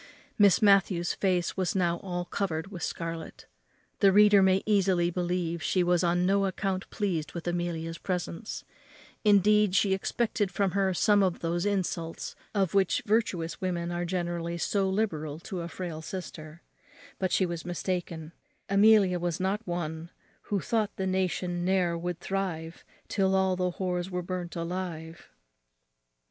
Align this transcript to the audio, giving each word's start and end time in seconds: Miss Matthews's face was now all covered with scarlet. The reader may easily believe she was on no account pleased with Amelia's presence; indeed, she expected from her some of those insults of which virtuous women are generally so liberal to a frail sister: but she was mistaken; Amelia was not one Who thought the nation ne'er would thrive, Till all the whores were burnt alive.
Miss 0.39 0.63
Matthews's 0.63 1.13
face 1.13 1.55
was 1.55 1.75
now 1.75 1.97
all 1.97 2.25
covered 2.25 2.71
with 2.71 2.81
scarlet. 2.81 3.45
The 3.99 4.11
reader 4.11 4.41
may 4.41 4.63
easily 4.65 5.11
believe 5.11 5.61
she 5.61 5.83
was 5.83 6.03
on 6.03 6.25
no 6.25 6.45
account 6.47 6.89
pleased 6.89 7.33
with 7.33 7.47
Amelia's 7.47 7.99
presence; 7.99 8.63
indeed, 9.23 9.75
she 9.75 9.93
expected 9.93 10.49
from 10.49 10.71
her 10.71 10.91
some 10.95 11.21
of 11.21 11.41
those 11.41 11.67
insults 11.67 12.35
of 12.55 12.73
which 12.73 13.03
virtuous 13.05 13.61
women 13.61 13.91
are 13.91 14.03
generally 14.03 14.57
so 14.57 14.89
liberal 14.89 15.37
to 15.41 15.61
a 15.61 15.67
frail 15.67 16.01
sister: 16.01 16.63
but 17.19 17.31
she 17.31 17.45
was 17.45 17.63
mistaken; 17.63 18.31
Amelia 18.71 19.19
was 19.19 19.39
not 19.39 19.61
one 19.67 20.09
Who 20.49 20.61
thought 20.61 20.95
the 20.95 21.05
nation 21.05 21.63
ne'er 21.63 21.95
would 21.95 22.19
thrive, 22.19 22.83
Till 23.07 23.35
all 23.35 23.55
the 23.55 23.73
whores 23.73 24.09
were 24.09 24.23
burnt 24.23 24.55
alive. 24.55 25.29